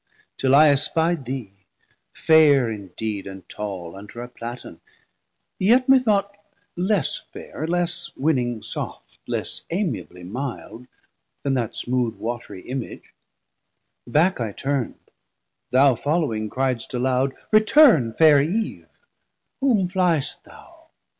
[0.35, 1.67] Till I espi'd thee,
[2.11, 4.81] fair indeed and tall, Under a Platan,
[5.59, 6.35] yet methought
[6.75, 10.87] less faire, Less winning soft, less amiablie milde,
[11.43, 13.13] Then that smooth watry image;
[14.07, 14.95] back I turnd,
[15.69, 18.89] 480 Thou following cryd'st aloud, Return fair Eve,
[19.59, 20.87] Whom fli'st thou?